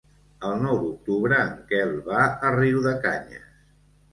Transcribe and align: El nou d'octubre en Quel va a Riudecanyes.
El 0.47 0.55
nou 0.61 0.77
d'octubre 0.85 1.37
en 1.49 1.53
Quel 1.73 1.93
va 2.09 2.25
a 2.49 2.53
Riudecanyes. 2.59 3.49